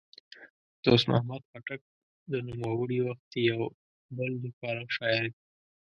دوست 0.83 1.05
محمد 1.09 1.41
خټک 1.51 1.81
د 2.31 2.33
نوموړي 2.47 2.99
وخت 3.07 3.29
یو 3.51 3.61
بل 4.15 4.31
لیکوال 4.43 4.75
او 4.81 4.89
شاعر 4.97 5.25
دی. 5.33 5.39